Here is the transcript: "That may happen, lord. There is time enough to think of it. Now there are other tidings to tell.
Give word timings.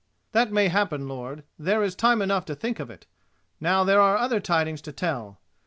"That 0.31 0.51
may 0.51 0.67
happen, 0.69 1.07
lord. 1.07 1.43
There 1.59 1.83
is 1.83 1.93
time 1.93 2.23
enough 2.23 2.43
to 2.45 2.55
think 2.55 2.79
of 2.79 2.89
it. 2.89 3.05
Now 3.59 3.83
there 3.83 4.01
are 4.01 4.17
other 4.17 4.39
tidings 4.39 4.81
to 4.81 4.91
tell. 4.91 5.39